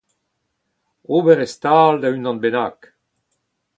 [1.15, 2.79] ober e stal da unan bennak